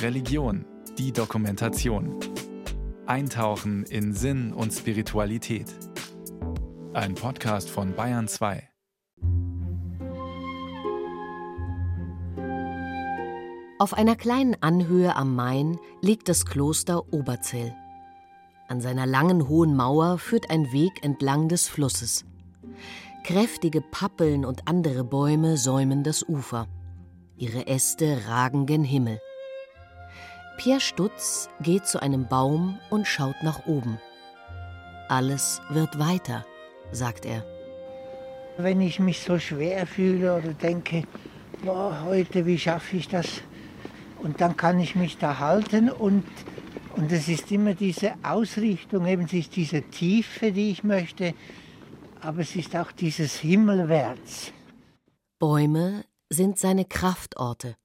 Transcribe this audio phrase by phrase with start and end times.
[0.00, 0.64] Religion,
[0.98, 2.18] die Dokumentation.
[3.06, 5.66] Eintauchen in Sinn und Spiritualität.
[6.92, 8.68] Ein Podcast von Bayern 2.
[13.78, 17.74] Auf einer kleinen Anhöhe am Main liegt das Kloster Oberzell.
[18.68, 22.24] An seiner langen hohen Mauer führt ein Weg entlang des Flusses.
[23.24, 26.68] Kräftige Pappeln und andere Bäume säumen das Ufer.
[27.42, 29.20] Ihre Äste ragen gen Himmel.
[30.58, 33.98] Pierre Stutz geht zu einem Baum und schaut nach oben.
[35.08, 36.46] Alles wird weiter,
[36.92, 37.44] sagt er.
[38.58, 41.02] Wenn ich mich so schwer fühle oder denke,
[41.64, 43.26] boah, heute, wie schaffe ich das?
[44.22, 46.22] Und dann kann ich mich da halten und,
[46.94, 51.34] und es ist immer diese Ausrichtung, eben es ist diese Tiefe, die ich möchte,
[52.20, 54.52] aber es ist auch dieses Himmelwärts.
[55.40, 57.76] Bäume sind seine Kraftorte.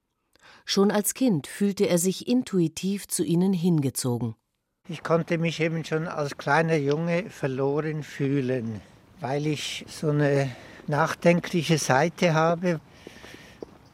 [0.65, 4.35] Schon als Kind fühlte er sich intuitiv zu ihnen hingezogen.
[4.89, 8.81] Ich konnte mich eben schon als kleiner Junge verloren fühlen,
[9.19, 10.49] weil ich so eine
[10.88, 12.80] nachdenkliche Seite habe.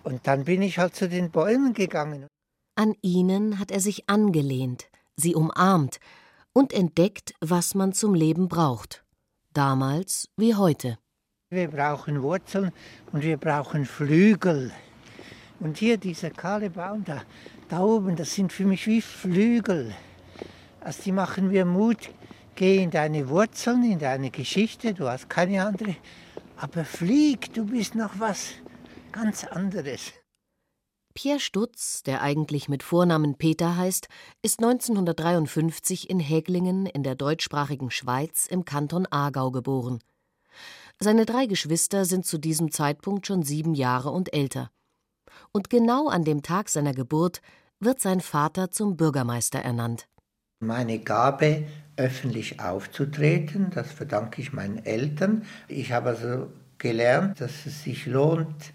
[0.04, 2.28] Und dann bin ich halt zu den Bäumen gegangen.
[2.76, 6.00] An ihnen hat er sich angelehnt, sie umarmt
[6.54, 9.04] und entdeckt, was man zum Leben braucht.
[9.54, 10.98] Damals wie heute.
[11.54, 12.72] Wir brauchen Wurzeln
[13.12, 14.72] und wir brauchen Flügel.
[15.60, 17.22] Und hier dieser kahle Baum da,
[17.70, 19.94] da oben, das sind für mich wie Flügel.
[20.82, 22.10] Also die machen mir Mut.
[22.56, 25.96] Geh in deine Wurzeln, in deine Geschichte, du hast keine andere.
[26.58, 28.54] Aber flieg, du bist noch was
[29.12, 30.12] ganz anderes.
[31.14, 34.08] Pierre Stutz, der eigentlich mit Vornamen Peter heißt,
[34.42, 40.00] ist 1953 in Häglingen in der deutschsprachigen Schweiz im Kanton Aargau geboren.
[41.00, 44.72] Seine drei Geschwister sind zu diesem Zeitpunkt schon sieben Jahre und älter.
[45.52, 47.42] Und genau an dem Tag seiner Geburt
[47.80, 50.08] wird sein Vater zum Bürgermeister ernannt.
[50.60, 51.66] Meine Gabe,
[51.98, 55.46] öffentlich aufzutreten, das verdanke ich meinen Eltern.
[55.68, 56.48] Ich habe also
[56.78, 58.74] gelernt, dass es sich lohnt,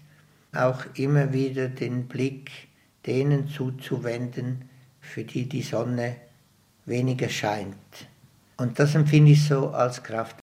[0.53, 2.51] auch immer wieder den Blick
[3.05, 6.15] denen zuzuwenden, für die die Sonne
[6.85, 7.75] weniger scheint.
[8.57, 10.37] Und das empfinde ich so als Kraft.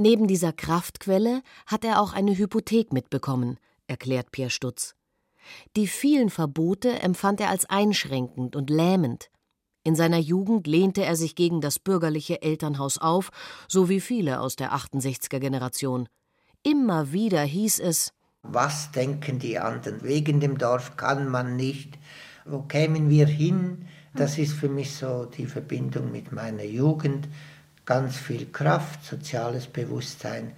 [0.00, 4.94] Neben dieser Kraftquelle hat er auch eine Hypothek mitbekommen, erklärt Pierre Stutz.
[5.76, 9.30] Die vielen Verbote empfand er als einschränkend und lähmend.
[9.84, 13.28] In seiner Jugend lehnte er sich gegen das bürgerliche Elternhaus auf,
[13.68, 16.08] so wie viele aus der 68er Generation.
[16.62, 20.02] Immer wieder hieß es was denken die anderen?
[20.02, 21.98] Wegen dem Dorf kann man nicht.
[22.46, 23.86] Wo kämen wir hin?
[24.14, 27.28] Das ist für mich so die Verbindung mit meiner Jugend.
[27.90, 30.52] Ganz viel Kraft, soziales Bewusstsein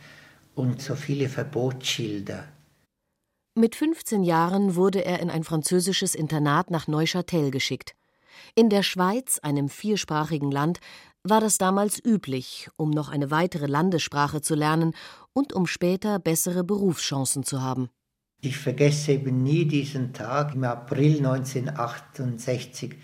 [0.54, 2.44] und so viele Verbotsschilder.
[3.54, 7.94] Mit 15 Jahren wurde er in ein französisches Internat nach Neuchâtel geschickt.
[8.54, 10.80] In der Schweiz, einem viersprachigen Land,
[11.24, 14.92] war das damals üblich, um noch eine weitere Landessprache zu lernen
[15.32, 17.88] und um später bessere Berufschancen zu haben.
[18.42, 22.96] Ich vergesse eben nie diesen Tag im April 1968,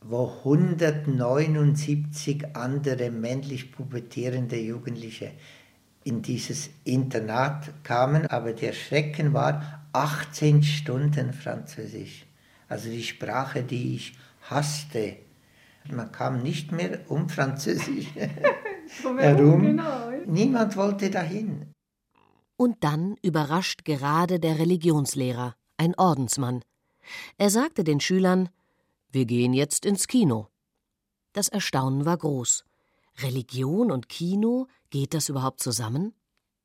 [0.00, 5.32] wo 179 andere männlich pubertierende Jugendliche
[6.04, 12.26] in dieses Internat kamen, aber der Schrecken war 18 Stunden Französisch.
[12.68, 14.14] Also die Sprache, die ich
[14.48, 15.16] hasste.
[15.90, 18.08] Man kam nicht mehr um Französisch
[19.18, 19.62] herum.
[19.62, 20.10] Genau.
[20.26, 21.72] Niemand wollte dahin.
[22.56, 26.62] Und dann überrascht gerade der Religionslehrer, ein Ordensmann.
[27.38, 28.48] Er sagte den Schülern:
[29.10, 30.48] Wir gehen jetzt ins Kino.
[31.32, 32.64] Das Erstaunen war groß.
[33.22, 36.12] Religion und Kino, geht das überhaupt zusammen?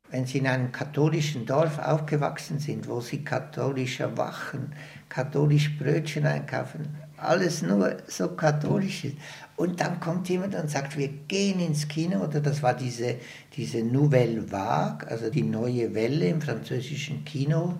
[0.09, 4.75] Wenn Sie in einem katholischen Dorf aufgewachsen sind, wo Sie katholisch erwachen,
[5.07, 9.17] katholisch Brötchen einkaufen, alles nur so katholisch ist.
[9.55, 13.15] Und dann kommt jemand und sagt, wir gehen ins Kino, oder das war diese,
[13.55, 17.75] diese Nouvelle Vague, also die neue Welle im französischen Kino.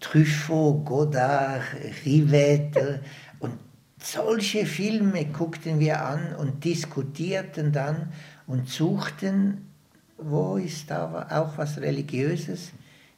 [0.00, 1.62] Truffaut, Godard,
[2.06, 3.02] Rivette
[4.02, 8.12] solche Filme guckten wir an und diskutierten dann
[8.46, 9.66] und suchten,
[10.18, 12.72] wo ist da auch was Religiöses.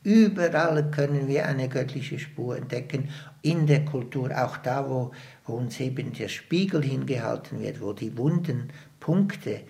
[0.05, 3.09] Überall können wir eine göttliche Spur entdecken,
[3.43, 5.13] in der Kultur, auch da, wo,
[5.47, 9.61] wo uns eben der Spiegel hingehalten wird, wo die wunden Punkte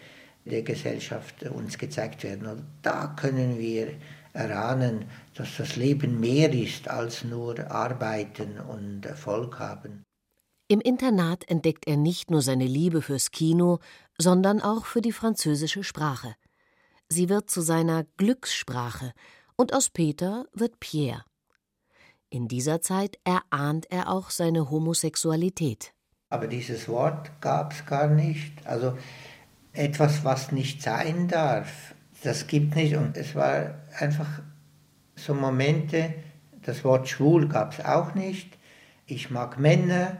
[0.44, 2.46] der Gesellschaft uns gezeigt werden.
[2.46, 3.92] Und da können wir
[4.32, 5.04] erahnen,
[5.34, 10.02] dass das Leben mehr ist als nur Arbeiten und Erfolg haben.
[10.68, 13.80] Im Internat entdeckt er nicht nur seine Liebe fürs Kino,
[14.18, 16.34] sondern auch für die französische Sprache.
[17.08, 19.12] Sie wird zu seiner Glückssprache,
[19.56, 21.24] und aus Peter wird Pierre.
[22.30, 25.92] In dieser Zeit erahnt er auch seine Homosexualität.
[26.30, 28.66] Aber dieses Wort gab es gar nicht.
[28.66, 28.96] Also
[29.74, 32.96] etwas, was nicht sein darf, das gibt nicht.
[32.96, 34.40] Und es war einfach
[35.14, 36.14] so Momente,
[36.62, 38.56] das Wort schwul gab es auch nicht.
[39.04, 40.16] Ich mag Männer,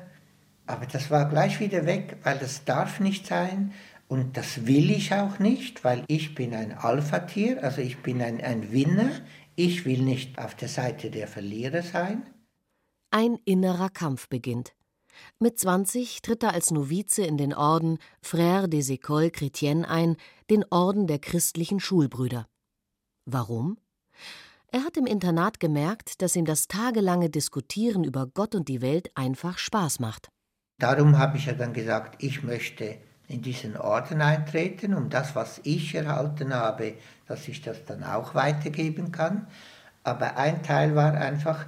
[0.73, 3.73] aber das war gleich wieder weg, weil das darf nicht sein.
[4.09, 8.41] Und das will ich auch nicht, weil ich bin ein Alpha-Tier, also ich bin ein,
[8.41, 9.11] ein Winner.
[9.55, 12.23] Ich will nicht auf der Seite der Verlierer sein.
[13.11, 14.73] Ein innerer Kampf beginnt.
[15.39, 20.17] Mit 20 tritt er als Novize in den Orden Frère des Écoles Chrétiennes ein,
[20.49, 22.47] den Orden der christlichen Schulbrüder.
[23.27, 23.77] Warum?
[24.69, 29.11] Er hat im Internat gemerkt, dass ihm das tagelange Diskutieren über Gott und die Welt
[29.15, 30.31] einfach Spaß macht.
[30.83, 32.97] Darum habe ich ja dann gesagt, ich möchte
[33.29, 36.95] in diesen Orden eintreten, um das, was ich erhalten habe,
[37.29, 39.47] dass ich das dann auch weitergeben kann.
[40.03, 41.67] Aber ein Teil war einfach,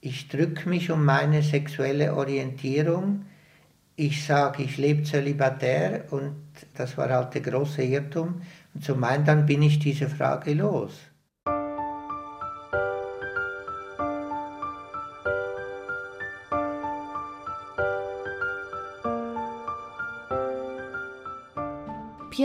[0.00, 3.24] ich drücke mich um meine sexuelle Orientierung.
[3.94, 6.34] Ich sage, ich lebe zölibatär und
[6.74, 8.42] das war halt der große Irrtum.
[8.74, 10.90] Und zum einen dann bin ich diese Frage los.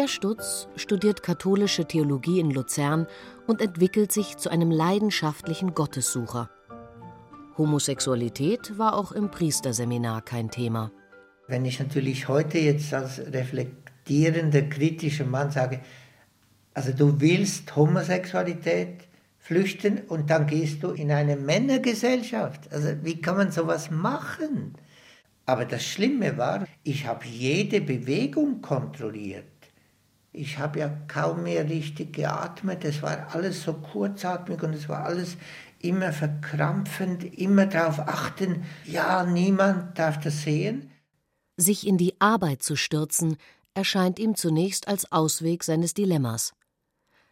[0.05, 3.07] Pierre Stutz studiert katholische Theologie in Luzern
[3.47, 6.51] und entwickelt sich zu einem leidenschaftlichen Gottessucher.
[7.57, 10.91] Homosexualität war auch im Priesterseminar kein Thema.
[11.47, 15.79] Wenn ich natürlich heute jetzt als reflektierender, kritischer Mann sage,
[16.75, 19.07] also du willst Homosexualität
[19.39, 22.71] flüchten und dann gehst du in eine Männergesellschaft.
[22.71, 24.75] Also wie kann man sowas machen?
[25.47, 29.45] Aber das Schlimme war, ich habe jede Bewegung kontrolliert.
[30.37, 32.83] Ich habe ja kaum mehr richtig geatmet.
[32.83, 35.37] Es war alles so kurzatmig und es war alles
[35.79, 40.91] immer verkrampfend, immer darauf achten, ja, niemand darf das sehen.
[41.55, 43.37] Sich in die Arbeit zu stürzen,
[43.73, 46.53] erscheint ihm zunächst als Ausweg seines Dilemmas.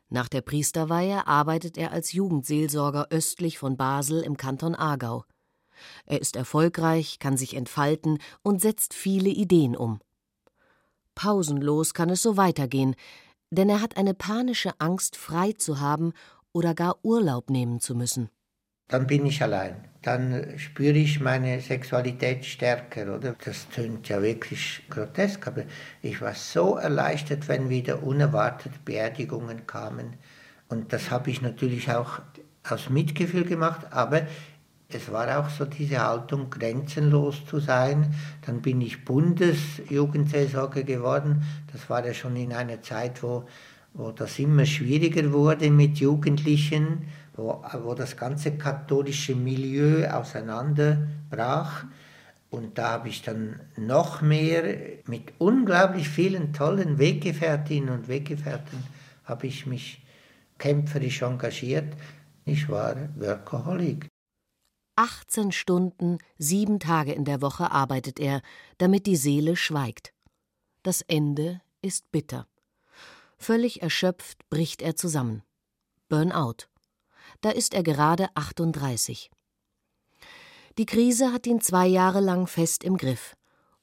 [0.07, 5.25] Nach der Priesterweihe arbeitet er als Jugendseelsorger östlich von Basel im Kanton Aargau.
[6.05, 9.99] Er ist erfolgreich, kann sich entfalten und setzt viele Ideen um.
[11.15, 12.95] Pausenlos kann es so weitergehen,
[13.51, 16.13] denn er hat eine panische Angst, frei zu haben
[16.51, 18.29] oder gar Urlaub nehmen zu müssen.
[18.87, 19.87] Dann bin ich allein.
[20.01, 23.35] Dann spüre ich meine Sexualität stärker, oder?
[23.45, 25.63] Das tönt ja wirklich grotesk, aber
[26.01, 30.17] ich war so erleichtert, wenn wieder unerwartet Beerdigungen kamen.
[30.67, 32.19] Und das habe ich natürlich auch
[32.69, 34.27] aus Mitgefühl gemacht, aber
[34.93, 38.13] es war auch so diese Haltung, grenzenlos zu sein.
[38.45, 41.43] Dann bin ich Bundesjugendseelsorger geworden.
[41.71, 43.45] Das war ja schon in einer Zeit, wo,
[43.93, 51.85] wo das immer schwieriger wurde mit Jugendlichen, wo, wo das ganze katholische Milieu auseinanderbrach.
[52.49, 54.63] Und da habe ich dann noch mehr
[55.07, 58.77] mit unglaublich vielen tollen Weggefährtinnen und Weggefährten
[59.25, 60.05] habe ich mich
[60.59, 61.95] kämpferisch engagiert.
[62.45, 64.12] Ich war Workaholic.
[64.95, 68.41] 18 Stunden, sieben Tage in der Woche arbeitet er,
[68.77, 70.13] damit die Seele schweigt.
[70.83, 72.47] Das Ende ist bitter.
[73.37, 75.43] Völlig erschöpft bricht er zusammen.
[76.09, 76.67] Burnout.
[77.41, 79.31] Da ist er gerade 38.
[80.77, 83.35] Die Krise hat ihn zwei Jahre lang fest im Griff.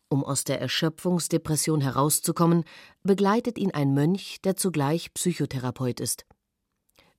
[0.08, 2.64] Um aus der Erschöpfungsdepression herauszukommen,
[3.02, 6.25] begleitet ihn ein Mönch, der zugleich Psychotherapeut ist.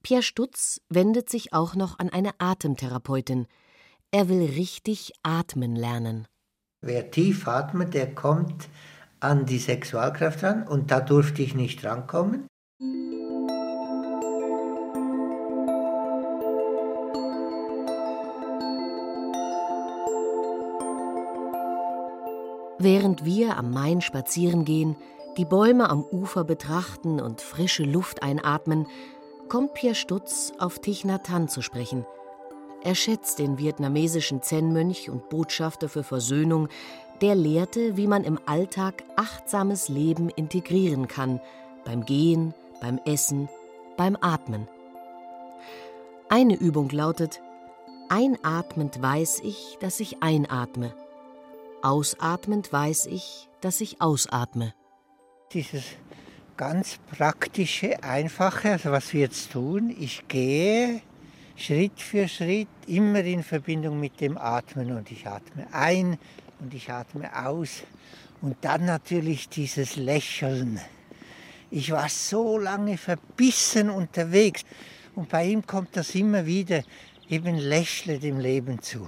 [0.03, 3.47] Pierre Stutz wendet sich auch noch an eine Atemtherapeutin,
[4.11, 6.27] er will richtig atmen lernen.
[6.81, 8.67] Wer tief atmet, der kommt
[9.19, 12.47] an die Sexualkraft ran und da durfte ich nicht rankommen.
[22.79, 24.95] Während wir am Main spazieren gehen,
[25.37, 28.87] die Bäume am Ufer betrachten und frische Luft einatmen,
[29.49, 32.05] kommt Pierre Stutz auf Hanh zu sprechen–
[32.83, 36.67] er schätzt den vietnamesischen Zen-Mönch und Botschafter für Versöhnung,
[37.21, 41.39] der lehrte, wie man im Alltag achtsames Leben integrieren kann,
[41.85, 43.47] beim Gehen, beim Essen,
[43.97, 44.67] beim Atmen.
[46.29, 47.41] Eine Übung lautet,
[48.09, 50.93] einatmend weiß ich, dass ich einatme,
[51.83, 54.73] ausatmend weiß ich, dass ich ausatme.
[55.53, 55.83] Dieses
[56.57, 61.01] ganz praktische, einfache, also was wir jetzt tun, ich gehe
[61.61, 64.91] Schritt für Schritt, immer in Verbindung mit dem Atmen.
[64.91, 66.17] Und ich atme ein
[66.59, 67.83] und ich atme aus.
[68.41, 70.79] Und dann natürlich dieses Lächeln.
[71.69, 74.63] Ich war so lange verbissen unterwegs
[75.15, 76.83] und bei ihm kommt das immer wieder.
[77.31, 79.07] eben lächle dem Leben zu.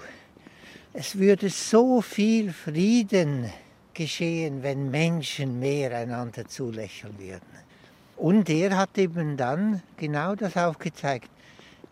[0.93, 3.51] Es würde so viel Frieden
[3.93, 7.41] geschehen, wenn Menschen mehr einander zulächeln würden.
[8.15, 11.29] Und er hat eben dann genau das aufgezeigt.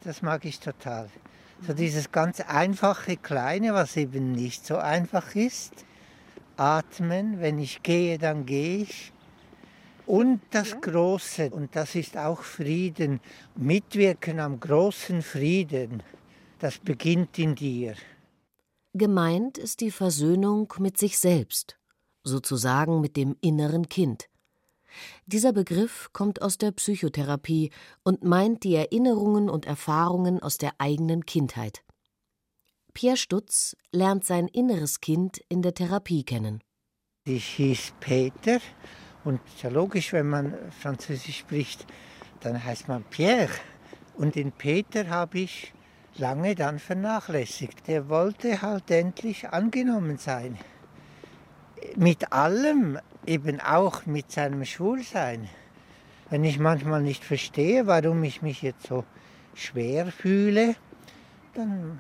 [0.04, 1.10] Das mag ich total.
[1.66, 5.86] So dieses ganz einfache Kleine, was eben nicht so einfach ist.
[6.58, 9.14] Atmen, wenn ich gehe, dann gehe ich.
[10.08, 13.20] Und das Große, und das ist auch Frieden,
[13.56, 16.02] mitwirken am großen Frieden,
[16.60, 17.96] das beginnt in dir.
[18.94, 21.78] Gemeint ist die Versöhnung mit sich selbst,
[22.24, 24.31] sozusagen mit dem inneren Kind.
[25.26, 27.72] Dieser Begriff kommt aus der Psychotherapie
[28.04, 31.84] und meint die Erinnerungen und Erfahrungen aus der eigenen Kindheit.
[32.94, 36.62] Pierre Stutz lernt sein inneres Kind in der Therapie kennen.
[37.24, 38.60] Ich hieß Peter
[39.24, 41.86] und ja logisch, wenn man Französisch spricht,
[42.40, 43.52] dann heißt man Pierre.
[44.16, 45.74] Und den Peter habe ich
[46.18, 47.88] lange dann vernachlässigt.
[47.88, 50.58] Der wollte halt endlich angenommen sein.
[51.96, 55.50] Mit allem, eben auch mit seinem Schwulsein.
[56.30, 59.04] Wenn ich manchmal nicht verstehe, warum ich mich jetzt so
[59.54, 60.76] schwer fühle,
[61.54, 62.00] dann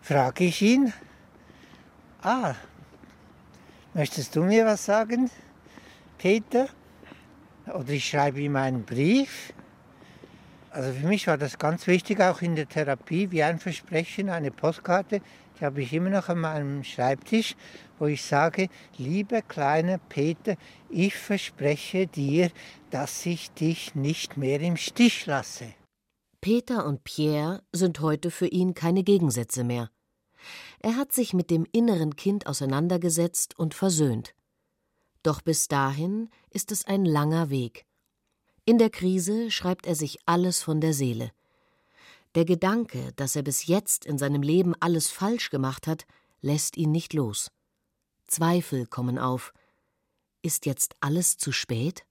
[0.00, 0.92] frage ich ihn,
[2.22, 2.54] ah,
[3.94, 5.30] möchtest du mir was sagen,
[6.18, 6.68] Peter?
[7.66, 9.52] Oder ich schreibe ihm einen Brief.
[10.74, 14.50] Also für mich war das ganz wichtig, auch in der Therapie, wie ein Versprechen, eine
[14.50, 15.20] Postkarte,
[15.56, 17.54] die habe ich immer noch an meinem Schreibtisch,
[18.00, 20.56] wo ich sage, lieber kleiner Peter,
[20.90, 22.50] ich verspreche dir,
[22.90, 25.72] dass ich dich nicht mehr im Stich lasse.
[26.40, 29.92] Peter und Pierre sind heute für ihn keine Gegensätze mehr.
[30.80, 34.34] Er hat sich mit dem inneren Kind auseinandergesetzt und versöhnt.
[35.22, 37.86] Doch bis dahin ist es ein langer Weg.
[38.66, 41.32] In der Krise schreibt er sich alles von der Seele.
[42.34, 46.06] Der Gedanke, dass er bis jetzt in seinem Leben alles falsch gemacht hat,
[46.40, 47.50] lässt ihn nicht los.
[48.26, 49.52] Zweifel kommen auf.
[50.40, 52.06] Ist jetzt alles zu spät?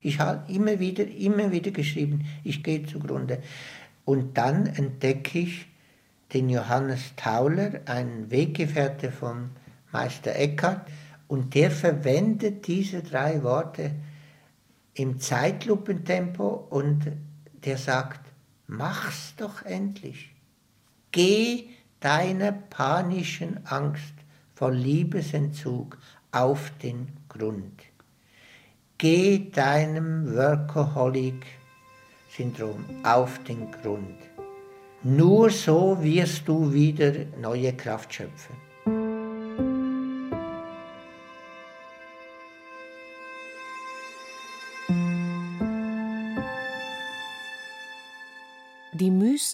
[0.00, 3.42] Ich habe immer wieder, immer wieder geschrieben, ich gehe zugrunde.
[4.04, 5.66] Und dann entdecke ich
[6.34, 9.50] den Johannes Tauler, einen Weggefährte von
[9.92, 10.86] Meister Eckhart,
[11.26, 13.92] und der verwendet diese drei Worte
[15.00, 17.10] im Zeitlupentempo und
[17.64, 18.20] der sagt,
[18.66, 20.34] mach's doch endlich.
[21.10, 24.12] Geh deiner panischen Angst
[24.54, 25.96] vor Liebesentzug
[26.32, 27.80] auf den Grund.
[28.98, 34.18] Geh deinem Workaholic-Syndrom auf den Grund.
[35.02, 38.69] Nur so wirst du wieder neue Kraft schöpfen.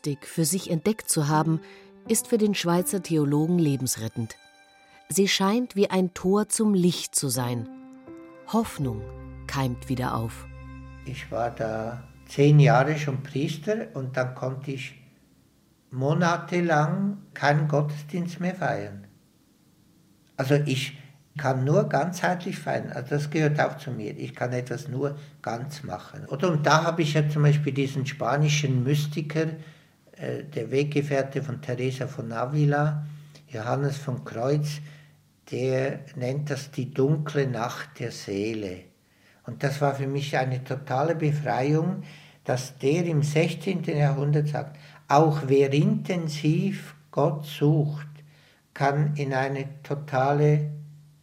[0.06, 1.60] Mystik für sich entdeckt zu haben,
[2.06, 4.36] ist für den Schweizer Theologen lebensrettend.
[5.08, 7.68] Sie scheint wie ein Tor zum Licht zu sein.
[8.52, 9.02] Hoffnung
[9.48, 10.46] keimt wieder auf.
[11.06, 14.94] Ich war da zehn Jahre schon Priester und dann konnte ich
[15.90, 19.08] monatelang keinen Gottesdienst mehr feiern.
[20.36, 20.98] Also ich
[21.36, 22.92] kann nur ganzheitlich feiern.
[22.92, 24.16] Also das gehört auch zu mir.
[24.16, 26.26] Ich kann etwas nur ganz machen.
[26.26, 29.48] Oder und da habe ich ja zum Beispiel diesen spanischen Mystiker,
[30.16, 33.06] äh, der Weggefährte von Teresa von Avila,
[33.49, 34.80] Johannes von Kreuz,
[35.50, 38.80] der nennt das die dunkle Nacht der Seele.
[39.46, 42.02] Und das war für mich eine totale Befreiung,
[42.44, 43.85] dass der im 16.
[43.85, 44.76] Jahrhundert sagt,
[45.08, 48.08] auch wer intensiv Gott sucht,
[48.75, 50.73] kann in eine totale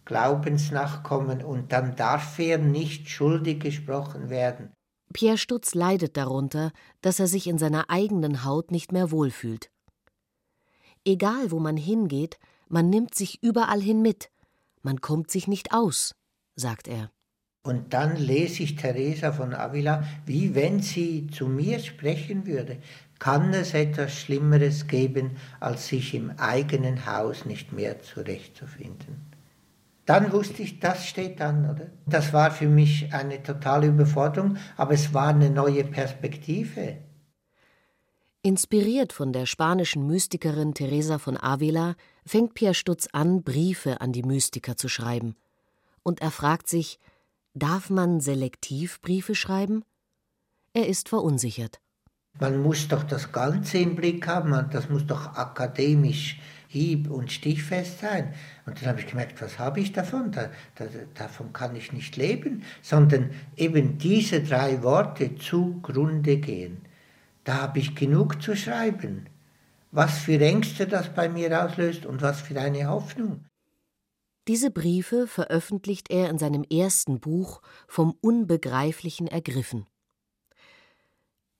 [0.06, 4.70] Glaubensnachkommen und dann darf er nicht schuldig gesprochen werden.
[5.14, 9.70] Pierre Stutz leidet darunter, dass er sich in seiner eigenen Haut nicht mehr wohlfühlt.
[11.06, 14.30] Egal, wo man hingeht, man nimmt sich überall hin mit.
[14.82, 16.16] Man kommt sich nicht aus,
[16.56, 17.12] sagt er.
[17.66, 22.78] Und dann lese ich Teresa von Avila, wie wenn sie zu mir sprechen würde.
[23.20, 29.33] Kann es etwas Schlimmeres geben, als sich im eigenen Haus nicht mehr zurechtzufinden?
[30.06, 31.92] Dann wusste ich, das steht an, oder?
[32.06, 36.98] Das war für mich eine totale Überforderung, aber es war eine neue Perspektive.
[38.42, 41.96] Inspiriert von der spanischen Mystikerin Teresa von Avila
[42.26, 45.38] fängt Pierre Stutz an, Briefe an die Mystiker zu schreiben.
[46.04, 47.00] Und er fragt sich,
[47.54, 49.86] darf man selektiv Briefe schreiben?
[50.74, 51.80] Er ist verunsichert.
[52.40, 56.42] Man muss doch das Ganze im Blick haben, das muss doch akademisch
[56.74, 58.34] hieb- und stichfest sein.
[58.66, 60.32] Und dann habe ich gemerkt, was habe ich davon?
[60.32, 66.78] Da, da, davon kann ich nicht leben, sondern eben diese drei Worte zugrunde gehen.
[67.46, 69.28] Da habe ich genug zu schreiben.
[69.94, 73.46] was für Ängste das bei mir auslöst und was für eine Hoffnung.
[74.48, 79.86] Diese Briefe veröffentlicht er in seinem ersten Buch Vom Unbegreiflichen ergriffen.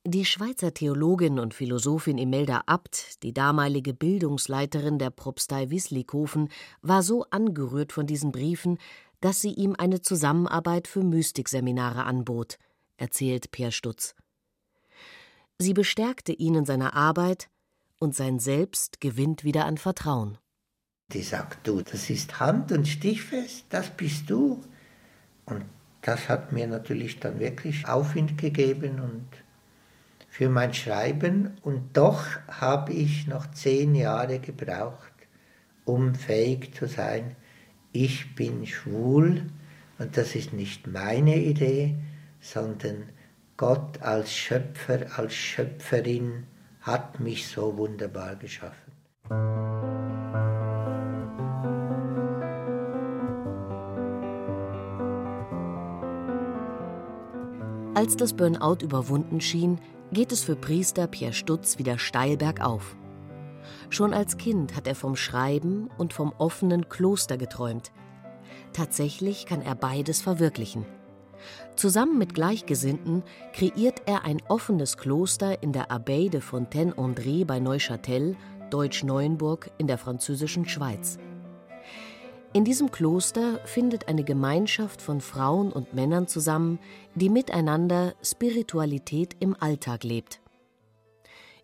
[0.06, 6.50] Die Schweizer Theologin und Philosophin Imelda Abt, die damalige Bildungsleiterin der Propstei Wislikofen,
[6.82, 8.80] war so angerührt von diesen Briefen,
[9.22, 12.58] dass sie ihm eine Zusammenarbeit für Mystikseminare anbot,
[12.98, 14.14] erzählt Peer Stutz.
[15.58, 17.48] Sie bestärkte ihn in seiner Arbeit
[17.98, 20.38] und sein Selbst gewinnt wieder an Vertrauen.
[21.14, 24.62] Die sagt, du, das ist hand- und stichfest, das bist du.
[25.46, 25.64] Und
[26.02, 29.28] das hat mir natürlich dann wirklich Aufwind gegeben und
[30.34, 31.52] für mein Schreiben.
[31.62, 35.14] Und doch habe ich noch zehn Jahre gebraucht,
[35.86, 37.36] um fähig zu sein,
[37.92, 39.44] ich bin schwul
[40.00, 41.94] und das ist nicht meine Idee,
[42.42, 43.10] sondern
[43.58, 46.48] Gott als Schöpfer, als Schöpferin
[46.82, 48.92] hat mich so wunderbar geschaffen.
[57.94, 59.78] Als das Burnout überwunden schien,
[60.14, 62.96] geht es für Priester Pierre Stutz wieder steil bergauf.
[63.90, 67.92] Schon als Kind hat er vom Schreiben und vom offenen Kloster geträumt.
[68.74, 70.86] Tatsächlich kann er beides verwirklichen.
[71.76, 78.36] Zusammen mit Gleichgesinnten kreiert er ein offenes Kloster in der Abbaye de Fontaine-André bei Neuchâtel,
[78.70, 81.18] Deutsch-Neuenburg in der französischen Schweiz.
[82.56, 86.78] In diesem Kloster findet eine Gemeinschaft von Frauen und Männern zusammen,
[87.16, 90.40] die miteinander Spiritualität im Alltag lebt.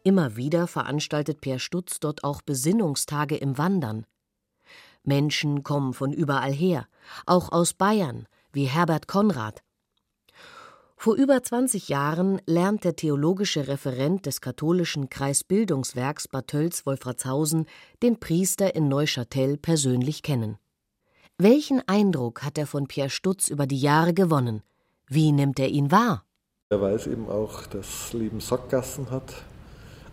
[0.03, 4.07] Immer wieder veranstaltet Per Stutz dort auch Besinnungstage im Wandern.
[5.03, 6.87] Menschen kommen von überall her,
[7.27, 9.61] auch aus Bayern, wie Herbert Konrad.
[10.97, 17.67] Vor über 20 Jahren lernt der theologische Referent des katholischen Kreisbildungswerks Bad Tölz-Wolfratshausen
[18.01, 20.57] den Priester in Neuchâtel persönlich kennen.
[21.41, 24.61] Welchen Eindruck hat er von Pierre Stutz über die Jahre gewonnen?
[25.07, 26.25] Wie nimmt er ihn wahr?
[26.69, 29.35] Er weiß eben auch, dass Leben Sackgassen hat.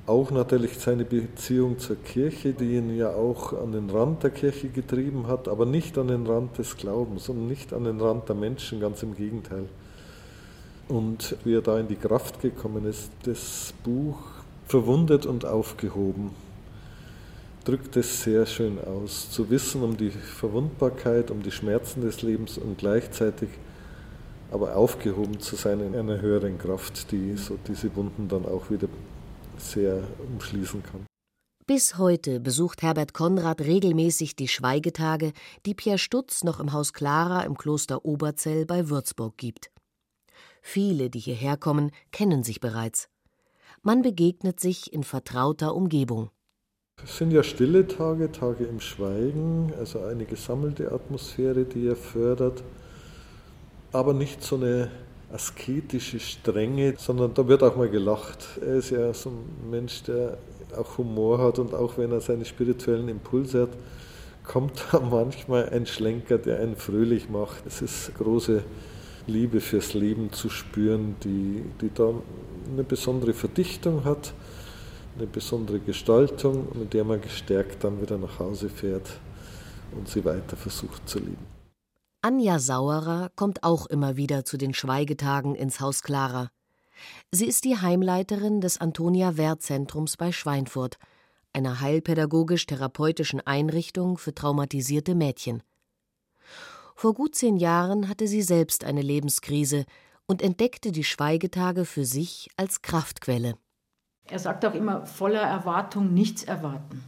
[0.06, 4.68] Auch natürlich seine Beziehung zur Kirche, die ihn ja auch an den Rand der Kirche
[4.68, 8.36] getrieben hat, aber nicht an den Rand des Glaubens und nicht an den Rand der
[8.36, 9.68] Menschen, ganz im Gegenteil.
[10.86, 14.18] Und wie er da in die Kraft gekommen ist, das Buch
[14.68, 16.45] verwundet und aufgehoben
[17.66, 19.30] drückt es sehr schön aus.
[19.30, 23.48] Zu wissen um die Verwundbarkeit, um die Schmerzen des Lebens und gleichzeitig
[24.50, 28.88] aber aufgehoben zu sein in einer höheren Kraft, die so diese Wunden dann auch wieder
[29.58, 31.06] sehr umschließen kann.
[31.66, 35.32] Bis heute besucht Herbert Konrad regelmäßig die Schweigetage,
[35.66, 39.72] die Pierre Stutz noch im Haus Clara im Kloster Oberzell bei Würzburg gibt.
[40.62, 43.08] Viele, die hierher kommen, kennen sich bereits.
[43.82, 46.30] Man begegnet sich in vertrauter Umgebung.
[47.04, 52.62] Es sind ja stille Tage, Tage im Schweigen, also eine gesammelte Atmosphäre, die er fördert,
[53.92, 54.90] aber nicht so eine
[55.30, 58.46] asketische Strenge, sondern da wird auch mal gelacht.
[58.60, 60.38] Er ist ja so ein Mensch, der
[60.76, 63.70] auch Humor hat und auch wenn er seine spirituellen Impulse hat,
[64.44, 67.66] kommt da manchmal ein Schlenker, der einen fröhlich macht.
[67.66, 68.62] Es ist große
[69.26, 72.12] Liebe fürs Leben zu spüren, die, die da
[72.72, 74.32] eine besondere Verdichtung hat
[75.16, 79.08] eine besondere Gestaltung, mit der man gestärkt dann wieder nach Hause fährt
[79.92, 81.46] und sie weiter versucht zu lieben.
[82.22, 86.50] Anja Sauerer kommt auch immer wieder zu den Schweigetagen ins Haus Clara.
[87.30, 90.98] Sie ist die Heimleiterin des Antonia Wehr Zentrums bei Schweinfurt,
[91.52, 95.62] einer heilpädagogisch-therapeutischen Einrichtung für traumatisierte Mädchen.
[96.94, 99.84] Vor gut zehn Jahren hatte sie selbst eine Lebenskrise
[100.26, 103.56] und entdeckte die Schweigetage für sich als Kraftquelle.
[104.28, 107.04] Er sagt auch immer, voller Erwartung nichts erwarten.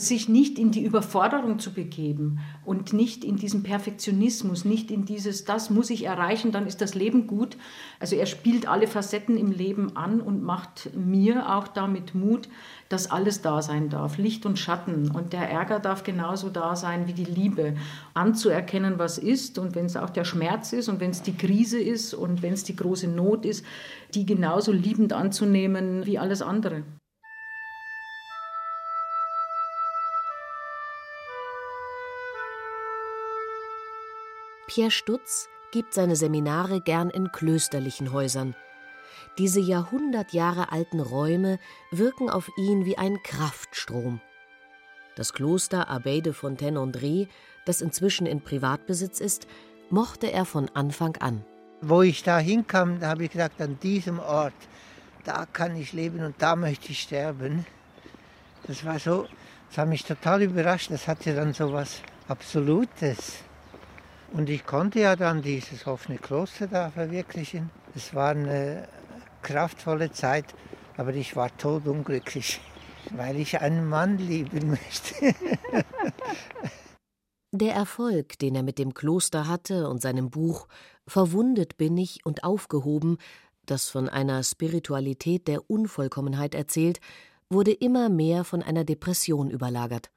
[0.00, 5.44] Sich nicht in die Überforderung zu begeben und nicht in diesen Perfektionismus, nicht in dieses,
[5.44, 7.58] das muss ich erreichen, dann ist das Leben gut.
[7.98, 12.48] Also er spielt alle Facetten im Leben an und macht mir auch damit Mut,
[12.88, 15.10] dass alles da sein darf, Licht und Schatten.
[15.10, 17.74] Und der Ärger darf genauso da sein wie die Liebe.
[18.14, 21.78] Anzuerkennen, was ist und wenn es auch der Schmerz ist und wenn es die Krise
[21.78, 23.66] ist und wenn es die große Not ist,
[24.14, 26.84] die genauso liebend anzunehmen wie alles andere.
[34.72, 38.54] Pierre Stutz gibt seine Seminare gern in klösterlichen Häusern.
[39.36, 41.58] Diese Jahrhundert Jahre alten Räume
[41.90, 44.20] wirken auf ihn wie ein Kraftstrom.
[45.16, 47.26] Das Kloster Abbaye de Fontaine-André,
[47.64, 49.48] das inzwischen in Privatbesitz ist,
[49.90, 51.44] mochte er von Anfang an.
[51.80, 54.54] Wo ich da hinkam, da habe ich gesagt, an diesem Ort,
[55.24, 57.66] da kann ich leben und da möchte ich sterben.
[58.68, 59.26] Das war so,
[59.68, 60.92] das hat mich total überrascht.
[60.92, 63.42] Das hatte dann so was Absolutes.
[64.32, 67.70] Und ich konnte ja dann dieses offene Kloster da verwirklichen.
[67.94, 68.88] Es war eine
[69.42, 70.46] kraftvolle Zeit,
[70.96, 72.60] aber ich war todunglücklich,
[73.10, 75.14] weil ich einen Mann lieben möchte.
[77.52, 80.68] Der Erfolg, den er mit dem Kloster hatte und seinem Buch
[81.08, 83.18] Verwundet bin ich und aufgehoben,
[83.66, 87.00] das von einer Spiritualität der Unvollkommenheit erzählt,
[87.48, 90.12] wurde immer mehr von einer Depression überlagert.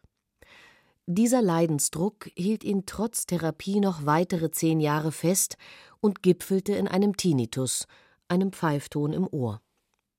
[1.05, 5.57] Dieser Leidensdruck hielt ihn trotz Therapie noch weitere zehn Jahre fest
[5.99, 7.87] und gipfelte in einem Tinnitus,
[8.29, 9.59] einem Pfeifton im Ohr.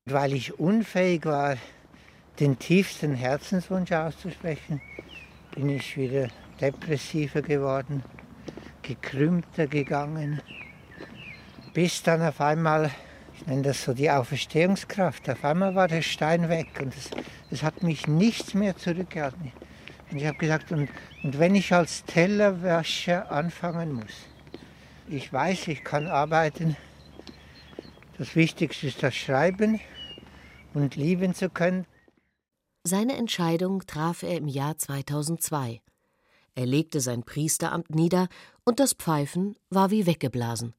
[0.04, 1.56] Weil ich unfähig war,
[2.38, 4.82] den tiefsten Herzenswunsch auszusprechen,
[5.54, 6.28] bin ich wieder
[6.60, 8.02] depressiver geworden,
[8.82, 10.42] gekrümmter gegangen,
[11.72, 12.90] bis dann auf einmal,
[13.32, 17.10] ich nenne das so die Auferstehungskraft, auf einmal war der Stein weg und es,
[17.50, 19.50] es hat mich nichts mehr zurückgehalten.
[20.10, 20.88] Und ich habe gesagt, und,
[21.22, 24.12] und wenn ich als Tellerwäscher anfangen muss,
[25.08, 26.76] ich weiß, ich kann arbeiten,
[28.16, 29.80] das Wichtigste ist das Schreiben
[30.72, 31.86] und lieben zu können.
[32.84, 35.80] Seine Entscheidung traf er im Jahr 2002.
[36.54, 38.28] Er legte sein Priesteramt nieder
[38.64, 40.74] und das Pfeifen war wie weggeblasen.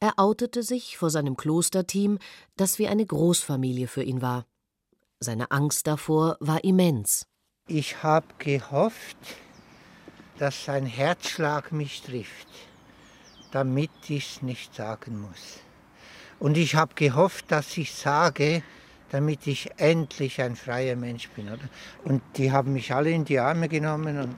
[0.00, 2.18] Er outete sich vor seinem Klosterteam,
[2.56, 4.46] das wie eine Großfamilie für ihn war.
[5.18, 7.26] Seine Angst davor war immens.
[7.70, 9.18] Ich habe gehofft,
[10.38, 12.48] dass sein Herzschlag mich trifft,
[13.50, 15.58] damit ich es nicht sagen muss.
[16.38, 18.62] Und ich habe gehofft, dass ich sage,
[19.10, 21.48] damit ich endlich ein freier Mensch bin.
[21.48, 21.68] Oder?
[22.04, 24.34] Und die haben mich alle in die Arme genommen und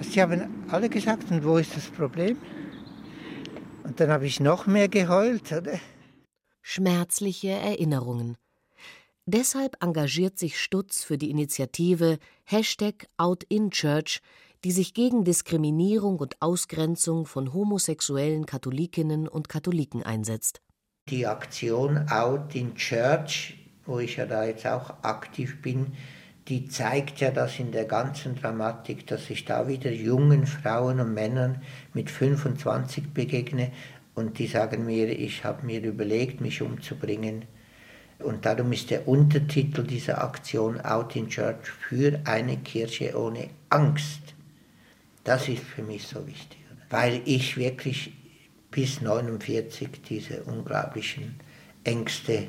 [0.00, 2.38] sie haben alle gesagt, und wo ist das Problem?
[3.84, 5.52] Und dann habe ich noch mehr geheult.
[5.52, 5.78] Oder?
[6.62, 8.38] Schmerzliche Erinnerungen.
[9.28, 14.20] Deshalb engagiert sich Stutz für die Initiative Hashtag OutInChurch,
[14.62, 20.60] die sich gegen Diskriminierung und Ausgrenzung von homosexuellen Katholikinnen und Katholiken einsetzt.
[21.08, 25.94] Die Aktion Out in Church, wo ich ja da jetzt auch aktiv bin,
[26.46, 31.14] die zeigt ja das in der ganzen Dramatik, dass ich da wieder jungen Frauen und
[31.14, 31.62] Männern
[31.94, 33.72] mit 25 begegne
[34.14, 37.44] und die sagen mir, ich habe mir überlegt, mich umzubringen.
[38.18, 44.34] Und darum ist der Untertitel dieser Aktion Out in Church für eine Kirche ohne Angst.
[45.24, 48.12] Das ist für mich so wichtig, weil ich wirklich
[48.70, 51.40] bis 49 diese unglaublichen
[51.84, 52.48] Ängste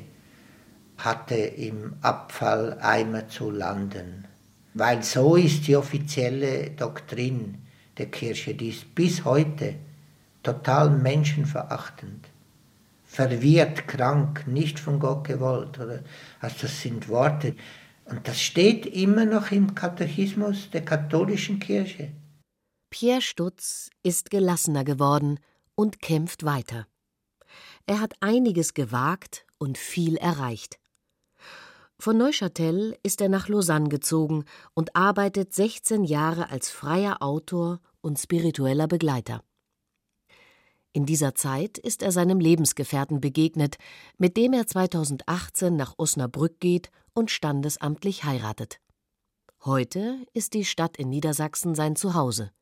[0.98, 4.26] hatte, im Abfalleimer zu landen.
[4.74, 7.58] Weil so ist die offizielle Doktrin
[7.96, 9.74] der Kirche, die ist bis heute
[10.42, 12.27] total menschenverachtend,
[13.18, 15.80] verwirrt, krank, nicht von Gott gewollt.
[15.80, 16.04] Oder?
[16.38, 17.56] Also das sind Worte.
[18.04, 22.12] Und das steht immer noch im Katechismus der katholischen Kirche.
[22.90, 25.40] Pierre Stutz ist gelassener geworden
[25.74, 26.86] und kämpft weiter.
[27.86, 30.78] Er hat einiges gewagt und viel erreicht.
[31.98, 38.16] Von Neuchâtel ist er nach Lausanne gezogen und arbeitet 16 Jahre als freier Autor und
[38.16, 39.42] spiritueller Begleiter.
[40.92, 43.76] In dieser Zeit ist er seinem Lebensgefährten begegnet,
[44.16, 48.80] mit dem er 2018 nach Osnabrück geht und standesamtlich heiratet.
[49.64, 52.52] Heute ist die Stadt in Niedersachsen sein Zuhause.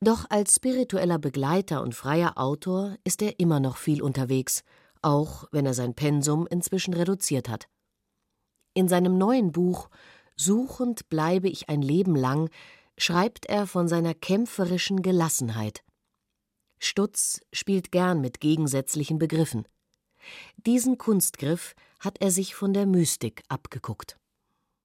[0.00, 4.62] Doch als spiritueller Begleiter und freier Autor ist er immer noch viel unterwegs,
[5.02, 7.68] auch wenn er sein Pensum inzwischen reduziert hat.
[8.74, 9.88] In seinem neuen Buch
[10.36, 12.50] Suchend bleibe ich ein Leben lang
[12.98, 15.82] schreibt er von seiner kämpferischen Gelassenheit.
[16.78, 19.66] Stutz spielt gern mit gegensätzlichen Begriffen.
[20.56, 24.18] Diesen Kunstgriff hat er sich von der Mystik abgeguckt.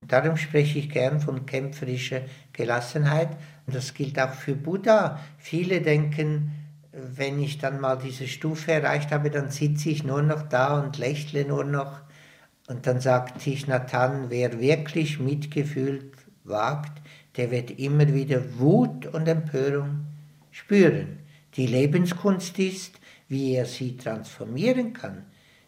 [0.07, 2.21] Darum spreche ich gern von kämpferischer
[2.53, 3.37] Gelassenheit.
[3.65, 5.19] Und das gilt auch für Buddha.
[5.37, 6.51] Viele denken,
[6.91, 10.97] wenn ich dann mal diese Stufe erreicht habe, dann sitze ich nur noch da und
[10.97, 12.01] lächle nur noch.
[12.67, 16.11] Und dann sagt sich Nathan, wer wirklich Mitgefühl
[16.43, 17.01] wagt,
[17.37, 20.05] der wird immer wieder Wut und Empörung
[20.51, 21.20] spüren.
[21.55, 25.25] Die Lebenskunst ist, wie er sie transformieren kann,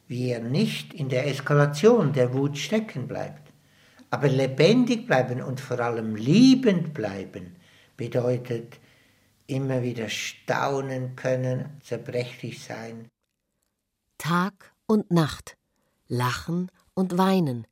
[0.07, 3.51] wie er nicht in der Eskalation der Wut stecken bleibt.
[4.09, 7.55] Aber lebendig bleiben und vor allem liebend bleiben
[7.97, 8.79] bedeutet
[9.47, 13.07] immer wieder staunen können, zerbrechlich sein.
[14.17, 15.57] Tag und Nacht,
[16.07, 17.67] lachen und weinen,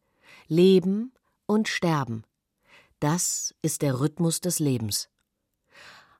[0.47, 1.13] leben
[1.45, 2.23] und sterben.
[2.99, 5.09] Das ist der Rhythmus des Lebens.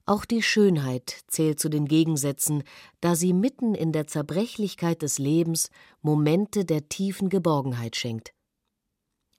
[0.05, 2.63] Auch die Schönheit zählt zu den Gegensätzen,
[3.01, 5.69] da sie mitten in der Zerbrechlichkeit des Lebens
[6.01, 8.33] Momente der tiefen Geborgenheit schenkt.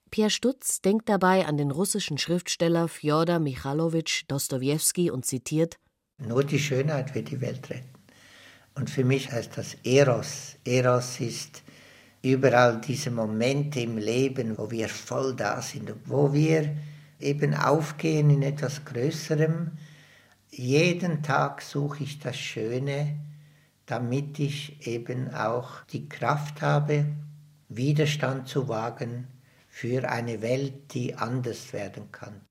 [0.09, 5.79] Pierre Stutz denkt dabei an den russischen Schriftsteller Fjodor Michalowitsch Dostojewski und zitiert:
[6.17, 7.89] Nur die Schönheit wird die Welt retten.
[8.75, 10.55] Und für mich heißt das Eros.
[10.65, 11.63] Eros ist
[12.21, 16.75] überall diese Momente im Leben, wo wir voll da sind, wo wir
[17.19, 19.71] eben aufgehen in etwas Größerem.
[20.55, 23.17] Jeden Tag suche ich das Schöne,
[23.87, 27.05] damit ich eben auch die Kraft habe,
[27.69, 29.27] Widerstand zu wagen
[29.67, 32.41] für eine Welt, die anders werden kann.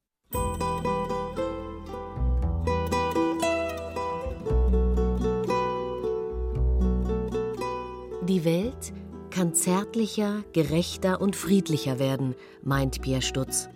[8.26, 8.92] Die Welt
[9.30, 12.34] kann zärtlicher, gerechter und friedlicher werden,
[12.64, 13.68] meint Pierre Stutz.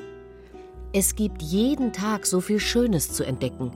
[0.93, 3.71] Es gibt jeden Tag so viel Schönes zu entdecken.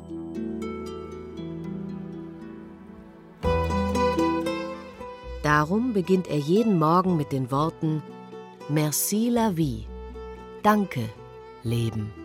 [5.50, 8.04] Darum beginnt er jeden Morgen mit den Worten
[8.68, 9.84] Merci la vie.
[10.62, 11.08] Danke,
[11.64, 12.19] Leben.